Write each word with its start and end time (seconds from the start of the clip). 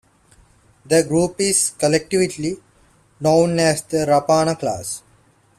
The 0.83 1.03
group 1.03 1.39
is 1.39 1.73
collectively 1.77 2.57
known 3.19 3.59
as 3.59 3.83
the 3.83 3.97
"Rapana" 3.97 4.57
class. 4.57 5.03